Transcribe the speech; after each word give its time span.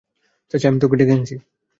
চাচি, 0.51 0.65
আমি 0.67 0.77
ডেকে 0.99 1.13
আনছি। 1.13 1.35